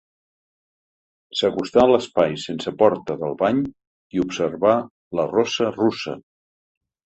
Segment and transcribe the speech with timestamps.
[1.41, 3.61] S'acostà a l'espai sense porta del bany
[4.19, 4.75] i observà
[5.21, 6.21] la rossa russa.